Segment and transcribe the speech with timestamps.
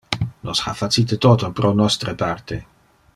[0.47, 2.63] Nos ha facite toto pro nostre parte.